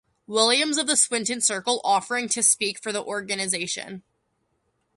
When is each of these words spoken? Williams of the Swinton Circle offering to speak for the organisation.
Williams 0.25 0.79
of 0.79 0.87
the 0.87 0.95
Swinton 0.95 1.41
Circle 1.41 1.79
offering 1.83 2.27
to 2.29 2.41
speak 2.41 2.81
for 2.81 2.91
the 2.91 3.03
organisation. 3.03 4.01